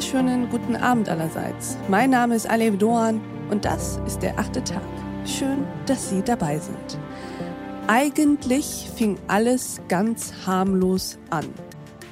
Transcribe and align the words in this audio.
wunderschönen 0.00 0.48
guten 0.48 0.76
Abend 0.76 1.10
allerseits. 1.10 1.76
Mein 1.88 2.08
Name 2.08 2.34
ist 2.34 2.48
Alev 2.48 2.78
Doan 2.78 3.20
und 3.50 3.66
das 3.66 4.00
ist 4.06 4.22
der 4.22 4.38
achte 4.38 4.64
Tag. 4.64 4.80
Schön, 5.26 5.66
dass 5.84 6.08
Sie 6.08 6.22
dabei 6.22 6.58
sind. 6.58 6.98
Eigentlich 7.86 8.88
fing 8.96 9.18
alles 9.28 9.78
ganz 9.88 10.32
harmlos 10.46 11.18
an. 11.28 11.44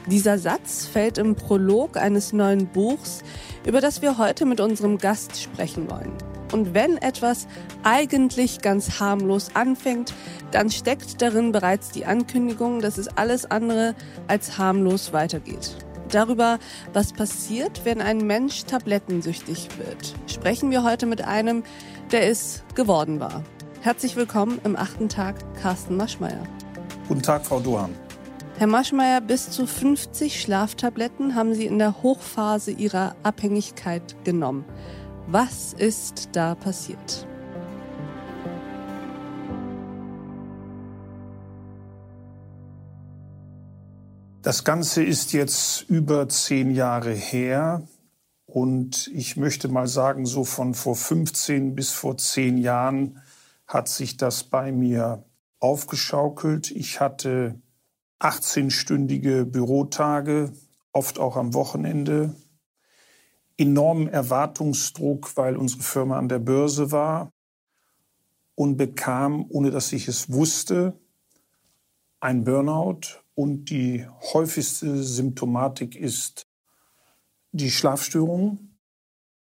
Dieser 0.04 0.38
Satz 0.38 0.84
fällt 0.84 1.16
im 1.16 1.34
Prolog 1.34 1.96
eines 1.96 2.34
neuen 2.34 2.66
Buchs, 2.66 3.22
über 3.64 3.80
das 3.80 4.02
wir 4.02 4.18
heute 4.18 4.44
mit 4.44 4.60
unserem 4.60 4.98
Gast 4.98 5.40
sprechen 5.40 5.90
wollen. 5.90 6.12
Und 6.52 6.74
wenn 6.74 6.98
etwas 6.98 7.46
eigentlich 7.84 8.60
ganz 8.60 9.00
harmlos 9.00 9.52
anfängt, 9.54 10.12
dann 10.50 10.68
steckt 10.68 11.22
darin 11.22 11.52
bereits 11.52 11.90
die 11.90 12.04
Ankündigung, 12.04 12.82
dass 12.82 12.98
es 12.98 13.08
alles 13.16 13.50
andere 13.50 13.94
als 14.26 14.58
harmlos 14.58 15.14
weitergeht. 15.14 15.74
Darüber, 16.10 16.58
was 16.94 17.12
passiert, 17.12 17.84
wenn 17.84 18.00
ein 18.00 18.26
Mensch 18.26 18.64
tablettensüchtig 18.64 19.68
wird, 19.76 20.14
sprechen 20.26 20.70
wir 20.70 20.82
heute 20.82 21.04
mit 21.04 21.22
einem, 21.22 21.64
der 22.12 22.28
es 22.28 22.62
geworden 22.74 23.20
war. 23.20 23.44
Herzlich 23.82 24.16
willkommen 24.16 24.58
im 24.64 24.74
achten 24.74 25.10
Tag, 25.10 25.36
Carsten 25.60 25.96
Maschmeyer. 25.96 26.42
Guten 27.08 27.22
Tag, 27.22 27.44
Frau 27.44 27.60
Dohan. 27.60 27.94
Herr 28.56 28.66
Maschmeyer, 28.66 29.20
bis 29.20 29.50
zu 29.50 29.66
50 29.66 30.40
Schlaftabletten 30.40 31.34
haben 31.34 31.54
Sie 31.54 31.66
in 31.66 31.78
der 31.78 32.02
Hochphase 32.02 32.70
Ihrer 32.70 33.14
Abhängigkeit 33.22 34.16
genommen. 34.24 34.64
Was 35.26 35.74
ist 35.74 36.30
da 36.32 36.54
passiert? 36.54 37.27
Das 44.48 44.64
Ganze 44.64 45.04
ist 45.04 45.34
jetzt 45.34 45.82
über 45.90 46.26
zehn 46.30 46.70
Jahre 46.70 47.12
her 47.12 47.86
und 48.46 49.08
ich 49.08 49.36
möchte 49.36 49.68
mal 49.68 49.86
sagen, 49.86 50.24
so 50.24 50.42
von 50.42 50.72
vor 50.72 50.96
15 50.96 51.74
bis 51.74 51.90
vor 51.90 52.16
zehn 52.16 52.56
Jahren 52.56 53.20
hat 53.66 53.88
sich 53.88 54.16
das 54.16 54.44
bei 54.44 54.72
mir 54.72 55.22
aufgeschaukelt. 55.58 56.70
Ich 56.70 56.98
hatte 56.98 57.60
18-stündige 58.20 59.44
Bürotage, 59.44 60.54
oft 60.92 61.18
auch 61.18 61.36
am 61.36 61.52
Wochenende, 61.52 62.34
enormen 63.58 64.08
Erwartungsdruck, 64.08 65.36
weil 65.36 65.58
unsere 65.58 65.82
Firma 65.82 66.16
an 66.16 66.30
der 66.30 66.38
Börse 66.38 66.90
war 66.90 67.34
und 68.54 68.78
bekam, 68.78 69.44
ohne 69.50 69.70
dass 69.70 69.92
ich 69.92 70.08
es 70.08 70.32
wusste, 70.32 70.98
ein 72.20 72.44
Burnout 72.44 73.20
und 73.38 73.66
die 73.66 74.04
häufigste 74.32 75.00
Symptomatik 75.00 75.94
ist 75.94 76.48
die 77.52 77.70
Schlafstörung. 77.70 78.74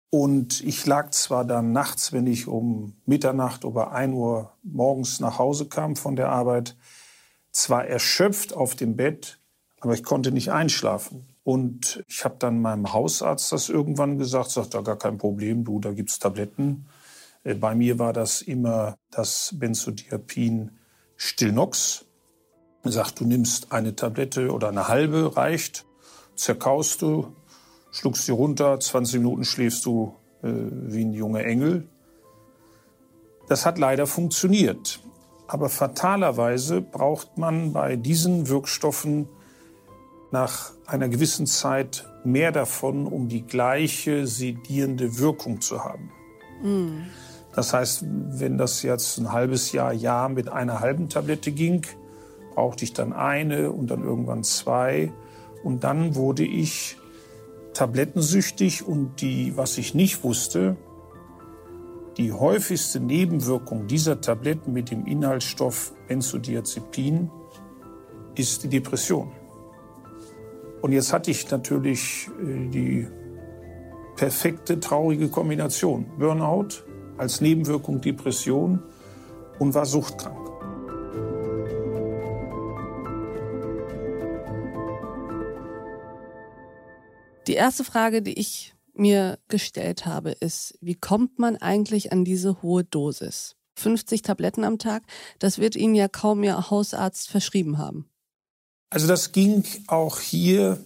Und 0.08 0.64
ich 0.64 0.86
lag 0.86 1.10
zwar 1.10 1.44
dann 1.44 1.72
nachts, 1.72 2.10
wenn 2.10 2.26
ich 2.26 2.46
um 2.46 2.96
Mitternacht 3.04 3.66
oder 3.66 3.92
1 3.92 4.14
Uhr 4.14 4.54
morgens 4.62 5.20
nach 5.20 5.38
Hause 5.38 5.66
kam 5.66 5.96
von 5.96 6.16
der 6.16 6.30
Arbeit, 6.30 6.78
zwar 7.52 7.84
erschöpft 7.84 8.54
auf 8.54 8.74
dem 8.74 8.96
Bett, 8.96 9.38
aber 9.80 9.92
ich 9.92 10.02
konnte 10.02 10.32
nicht 10.32 10.50
einschlafen. 10.50 11.26
Und 11.42 12.02
ich 12.08 12.24
habe 12.24 12.36
dann 12.38 12.62
meinem 12.62 12.90
Hausarzt 12.90 13.52
das 13.52 13.68
irgendwann 13.68 14.18
gesagt, 14.18 14.50
sagt 14.50 14.72
da 14.72 14.80
gar 14.80 14.96
kein 14.96 15.18
Problem, 15.18 15.62
du, 15.62 15.78
da 15.78 15.92
gibt's 15.92 16.18
Tabletten. 16.18 16.86
Äh, 17.42 17.54
bei 17.54 17.74
mir 17.74 17.98
war 17.98 18.14
das 18.14 18.40
immer 18.40 18.96
das 19.10 19.54
Benzodiazepin 19.58 20.70
Stillnox. 21.16 22.06
Sagt, 22.84 23.20
du 23.20 23.24
nimmst 23.24 23.72
eine 23.72 23.96
Tablette 23.96 24.52
oder 24.52 24.68
eine 24.68 24.88
halbe, 24.88 25.36
reicht, 25.36 25.86
zerkaust 26.36 27.00
du, 27.02 27.34
schluckst 27.90 28.26
sie 28.26 28.32
runter, 28.32 28.78
20 28.78 29.20
Minuten 29.20 29.44
schläfst 29.44 29.86
du 29.86 30.14
äh, 30.42 30.48
wie 30.52 31.04
ein 31.04 31.12
junger 31.12 31.44
Engel. 31.44 31.88
Das 33.48 33.64
hat 33.64 33.78
leider 33.78 34.06
funktioniert. 34.06 35.00
Aber 35.46 35.68
fatalerweise 35.68 36.80
braucht 36.80 37.38
man 37.38 37.72
bei 37.72 37.96
diesen 37.96 38.48
Wirkstoffen 38.48 39.28
nach 40.30 40.72
einer 40.86 41.08
gewissen 41.08 41.46
Zeit 41.46 42.06
mehr 42.24 42.52
davon, 42.52 43.06
um 43.06 43.28
die 43.28 43.42
gleiche 43.42 44.26
sedierende 44.26 45.18
Wirkung 45.18 45.60
zu 45.60 45.84
haben. 45.84 46.10
Mm. 46.62 47.02
Das 47.54 47.72
heißt, 47.72 48.04
wenn 48.04 48.58
das 48.58 48.82
jetzt 48.82 49.18
ein 49.18 49.30
halbes 49.30 49.70
Jahr, 49.72 49.92
Jahr 49.92 50.28
mit 50.28 50.48
einer 50.48 50.80
halben 50.80 51.08
Tablette 51.08 51.52
ging, 51.52 51.86
brauchte 52.54 52.84
ich 52.84 52.92
dann 52.92 53.12
eine 53.12 53.70
und 53.70 53.90
dann 53.90 54.02
irgendwann 54.02 54.44
zwei. 54.44 55.12
Und 55.62 55.84
dann 55.84 56.14
wurde 56.14 56.44
ich 56.44 56.96
tablettensüchtig 57.72 58.86
und 58.86 59.20
die, 59.20 59.56
was 59.56 59.78
ich 59.78 59.94
nicht 59.94 60.22
wusste, 60.22 60.76
die 62.16 62.32
häufigste 62.32 63.00
Nebenwirkung 63.00 63.88
dieser 63.88 64.20
Tabletten 64.20 64.72
mit 64.72 64.90
dem 64.90 65.06
Inhaltsstoff 65.06 65.92
Benzodiazepin 66.06 67.30
ist 68.36 68.62
die 68.62 68.68
Depression. 68.68 69.32
Und 70.80 70.92
jetzt 70.92 71.12
hatte 71.12 71.30
ich 71.30 71.50
natürlich 71.50 72.28
äh, 72.40 72.68
die 72.68 73.08
perfekte 74.16 74.78
traurige 74.78 75.28
Kombination. 75.28 76.06
Burnout 76.18 76.84
als 77.16 77.40
Nebenwirkung 77.40 78.00
Depression 78.00 78.82
und 79.58 79.74
war 79.74 79.86
suchtkrank. 79.86 80.44
Die 87.46 87.54
erste 87.54 87.84
Frage, 87.84 88.22
die 88.22 88.38
ich 88.38 88.74
mir 88.94 89.38
gestellt 89.48 90.06
habe, 90.06 90.30
ist, 90.30 90.78
wie 90.80 90.94
kommt 90.94 91.38
man 91.38 91.56
eigentlich 91.56 92.12
an 92.12 92.24
diese 92.24 92.62
hohe 92.62 92.84
Dosis? 92.84 93.56
50 93.76 94.22
Tabletten 94.22 94.64
am 94.64 94.78
Tag, 94.78 95.02
das 95.40 95.58
wird 95.58 95.76
Ihnen 95.76 95.94
ja 95.94 96.08
kaum 96.08 96.42
Ihr 96.44 96.70
Hausarzt 96.70 97.28
verschrieben 97.28 97.78
haben. 97.78 98.08
Also 98.88 99.08
das 99.08 99.32
ging 99.32 99.64
auch 99.88 100.20
hier, 100.20 100.78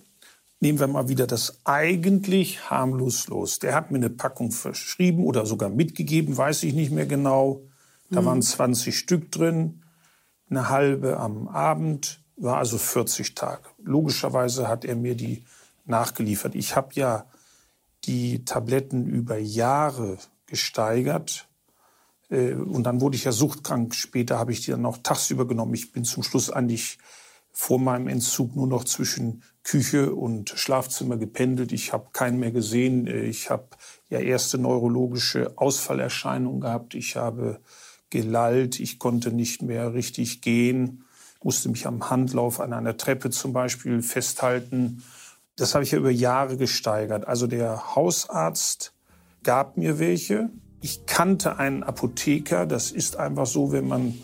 nehmen 0.61 0.81
wir 0.81 0.87
mal 0.87 1.09
wieder 1.09 1.27
das 1.27 1.59
eigentlich 1.65 2.71
harmlos 2.71 3.29
los. 3.29 3.59
Der 3.59 3.75
hat 3.75 3.91
mir 3.91 3.99
eine 3.99 4.11
Packung 4.11 4.51
verschrieben 4.51 5.25
oder 5.25 5.45
sogar 5.45 5.69
mitgegeben, 5.69 6.37
weiß 6.37 6.63
ich 6.63 6.73
nicht 6.73 6.91
mehr 6.91 7.07
genau. 7.07 7.63
Da 8.11 8.23
mhm. 8.23 8.27
waren 8.27 8.43
20 8.43 8.97
Stück 8.97 9.31
drin, 9.31 9.83
eine 10.49 10.71
halbe 10.71 11.19
am 11.19 11.47
Abend, 11.47 12.21
war 12.37 12.57
also 12.57 12.79
40 12.79 13.35
Tage. 13.35 13.65
Logischerweise 13.83 14.69
hat 14.69 14.87
er 14.87 14.97
mir 14.97 15.15
die 15.15 15.45
nachgeliefert. 15.89 16.55
Ich 16.55 16.77
habe 16.77 16.95
ja 16.95 17.27
die 18.05 18.45
Tabletten 18.45 19.07
über 19.07 19.39
Jahre 19.39 20.19
gesteigert. 20.47 21.49
Äh, 22.31 22.55
und 22.55 22.85
dann 22.85 23.01
wurde 23.01 23.17
ich 23.17 23.25
ja 23.25 23.33
suchtkrank. 23.33 23.95
Später 23.95 24.39
habe 24.39 24.53
ich 24.53 24.63
die 24.63 24.71
dann 24.71 24.87
auch 24.87 24.99
tagsüber 24.99 25.47
genommen. 25.47 25.75
Ich 25.75 25.93
bin 25.93 26.05
zum 26.05 26.23
Schluss 26.23 26.51
eigentlich 26.51 26.99
vor 27.53 27.81
meinem 27.81 28.09
Entzug 28.09 28.55
nur 28.55 28.69
noch 28.69 28.85
zwischen 28.85 29.43
Küche 29.65 30.15
und 30.15 30.51
Schlafzimmer 30.51 31.17
gependelt. 31.17 31.73
Ich 31.73 31.93
habe 31.93 32.09
keinen 32.13 32.39
mehr 32.39 32.53
gesehen. 32.53 33.07
Ich 33.07 33.51
habe 33.51 33.69
ja 34.09 34.21
erste 34.21 34.59
neurologische 34.59 35.53
Ausfallerscheinungen 35.57 36.61
gehabt. 36.61 36.95
Ich 36.95 37.17
habe 37.17 37.61
gelallt. 38.11 38.81
Ich 38.81 38.99
konnte 38.99 39.33
nicht 39.33 39.63
mehr 39.63 39.95
richtig 39.95 40.41
gehen, 40.41 41.05
musste 41.43 41.69
mich 41.69 41.87
am 41.87 42.11
Handlauf 42.11 42.61
an 42.61 42.73
einer 42.73 42.97
Treppe 42.97 43.31
zum 43.31 43.53
Beispiel 43.53 44.03
festhalten. 44.03 45.03
Das 45.59 45.75
habe 45.75 45.83
ich 45.83 45.91
ja 45.91 45.99
über 45.99 46.11
Jahre 46.11 46.57
gesteigert. 46.57 47.27
Also 47.27 47.49
der 47.49 47.97
Hausarzt 47.97 48.95
gab 49.43 49.77
mir 49.77 49.99
welche. 49.99 50.51
Ich 50.81 51.05
kannte 51.07 51.59
einen 51.59 51.83
Apotheker. 51.83 52.65
Das 52.65 52.93
ist 52.93 53.17
einfach 53.17 53.47
so, 53.47 53.73
wenn 53.73 53.89
man 53.89 54.15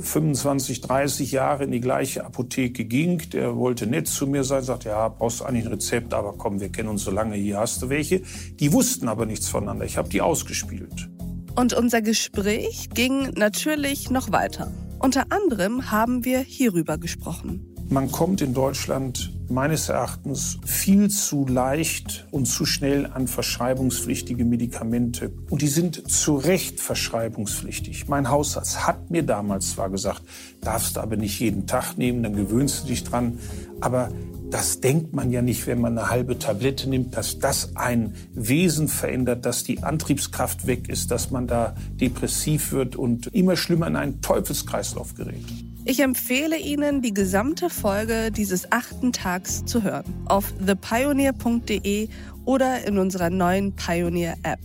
25, 0.00 0.80
30 0.80 1.32
Jahre 1.32 1.64
in 1.64 1.72
die 1.72 1.80
gleiche 1.80 2.24
Apotheke 2.24 2.84
ging. 2.84 3.18
Der 3.32 3.56
wollte 3.56 3.88
nett 3.88 4.06
zu 4.06 4.28
mir 4.28 4.44
sein, 4.44 4.62
sagte, 4.62 4.90
ja, 4.90 5.08
brauchst 5.08 5.40
du 5.40 5.44
eigentlich 5.44 5.66
ein 5.66 5.72
Rezept, 5.72 6.14
aber 6.14 6.34
komm, 6.38 6.60
wir 6.60 6.68
kennen 6.68 6.88
uns 6.88 7.02
so 7.02 7.10
lange, 7.10 7.34
hier 7.34 7.58
hast 7.58 7.82
du 7.82 7.88
welche. 7.88 8.22
Die 8.60 8.72
wussten 8.72 9.08
aber 9.08 9.26
nichts 9.26 9.48
voneinander. 9.48 9.84
Ich 9.84 9.96
habe 9.96 10.08
die 10.08 10.20
ausgespielt. 10.20 11.10
Und 11.56 11.74
unser 11.74 12.00
Gespräch 12.00 12.90
ging 12.94 13.30
natürlich 13.30 14.08
noch 14.10 14.30
weiter. 14.30 14.72
Unter 15.00 15.26
anderem 15.30 15.90
haben 15.90 16.24
wir 16.24 16.38
hierüber 16.38 16.96
gesprochen. 16.96 17.74
Man 17.88 18.10
kommt 18.12 18.40
in 18.40 18.54
Deutschland 18.54 19.33
meines 19.50 19.88
Erachtens 19.88 20.58
viel 20.64 21.08
zu 21.10 21.46
leicht 21.46 22.26
und 22.30 22.46
zu 22.46 22.66
schnell 22.66 23.06
an 23.06 23.28
verschreibungspflichtige 23.28 24.44
Medikamente. 24.44 25.32
Und 25.50 25.62
die 25.62 25.68
sind 25.68 26.10
zu 26.10 26.36
Recht 26.36 26.80
verschreibungspflichtig. 26.80 28.08
Mein 28.08 28.30
Hausarzt 28.30 28.86
hat 28.86 29.10
mir 29.10 29.22
damals 29.22 29.72
zwar 29.72 29.90
gesagt, 29.90 30.22
darfst 30.60 30.96
du 30.96 31.00
aber 31.00 31.16
nicht 31.16 31.38
jeden 31.40 31.66
Tag 31.66 31.96
nehmen, 31.96 32.22
dann 32.22 32.34
gewöhnst 32.34 32.84
du 32.84 32.88
dich 32.88 33.04
dran. 33.04 33.38
Aber 33.80 34.10
das 34.50 34.80
denkt 34.80 35.14
man 35.14 35.30
ja 35.30 35.42
nicht, 35.42 35.66
wenn 35.66 35.80
man 35.80 35.98
eine 35.98 36.10
halbe 36.10 36.38
Tablette 36.38 36.88
nimmt, 36.88 37.16
dass 37.16 37.38
das 37.38 37.76
ein 37.76 38.14
Wesen 38.34 38.88
verändert, 38.88 39.46
dass 39.46 39.64
die 39.64 39.82
Antriebskraft 39.82 40.66
weg 40.66 40.88
ist, 40.88 41.10
dass 41.10 41.30
man 41.30 41.46
da 41.46 41.74
depressiv 42.00 42.72
wird 42.72 42.96
und 42.96 43.28
immer 43.28 43.56
schlimmer 43.56 43.86
in 43.86 43.96
einen 43.96 44.20
Teufelskreislauf 44.20 45.14
gerät. 45.14 45.44
Ich 45.86 46.00
empfehle 46.00 46.58
Ihnen, 46.58 47.02
die 47.02 47.12
gesamte 47.12 47.68
Folge 47.68 48.30
dieses 48.30 48.72
achten 48.72 49.12
Tags 49.12 49.66
zu 49.66 49.82
hören. 49.82 50.04
Auf 50.24 50.52
thepioneer.de 50.64 52.08
oder 52.46 52.86
in 52.86 52.98
unserer 52.98 53.28
neuen 53.28 53.74
Pioneer-App. 53.74 54.60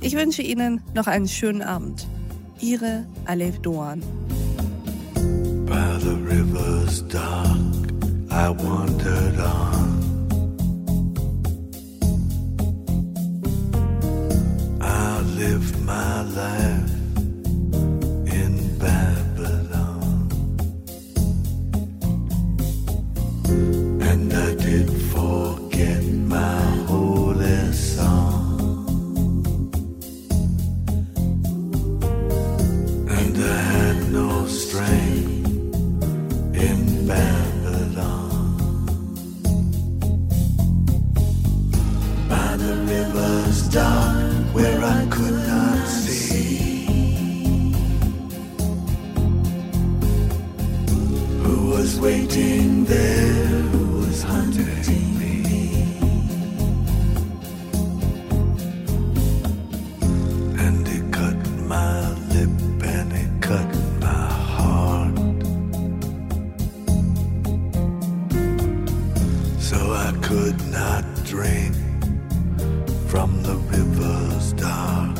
Ich 0.00 0.16
wünsche 0.16 0.42
Ihnen 0.42 0.80
noch 0.94 1.06
einen 1.06 1.28
schönen 1.28 1.62
Abend. 1.62 2.06
Ihre 2.60 3.06
Alev 3.26 3.60
Doan. 3.60 4.00
By 5.66 5.98
the 6.00 6.16
river's 6.28 7.06
dark, 7.08 7.55
I 8.46 8.50
wandered 8.50 9.40
on. 9.40 9.55
Was 51.96 52.04
waiting 52.04 52.84
there? 52.84 53.62
Was 53.72 54.22
hunting 54.22 54.66
me? 55.18 55.88
And 60.58 60.86
it 60.88 61.12
cut 61.12 61.36
my 61.74 62.10
lip 62.32 62.50
and 62.82 63.12
it 63.12 63.42
cut 63.42 63.70
my 64.00 64.28
heart. 64.54 65.16
So 69.60 69.76
I 69.76 70.12
could 70.22 70.58
not 70.70 71.04
drink 71.24 71.74
from 73.08 73.42
the 73.42 73.56
river's 73.74 74.52
dark. 74.54 75.18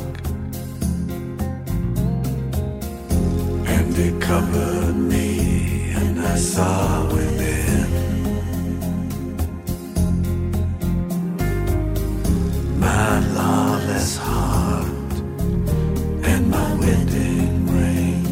And 3.77 3.99
it 3.99 4.21
covered 4.21 4.97
me, 4.97 5.26
saw 6.57 7.05
within 7.13 7.87
my 12.81 13.21
lawless 13.37 14.17
heart 14.17 15.15
and 16.31 16.51
my 16.51 16.69
wedding 16.81 17.55
ring. 17.77 18.25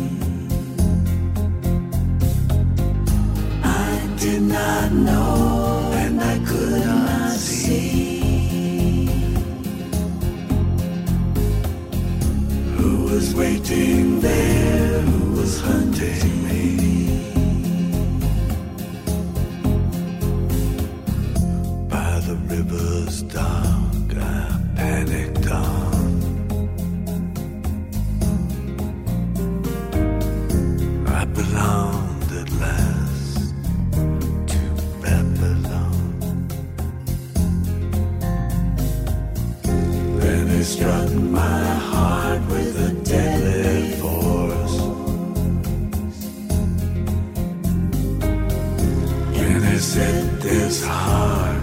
I 3.62 4.08
did 4.16 4.40
not 4.40 4.90
know, 5.06 5.53
set 49.84 50.40
this 50.40 50.82
heart. 50.82 51.53